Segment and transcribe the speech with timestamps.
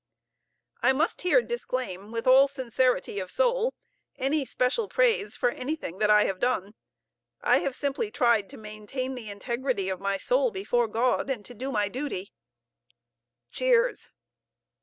[0.81, 3.71] I must here disclaim, with all sincerity of soul,
[4.15, 6.73] any special praise for anything that I have done.
[7.43, 11.53] I have simply tried to maintain the integrity of my soul before God, and to
[11.53, 12.31] do my duty.
[13.51, 14.09] (Cheers.)